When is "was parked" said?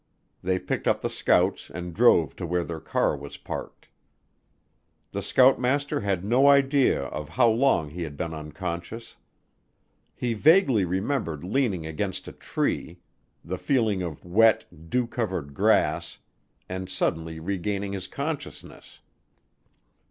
3.15-3.87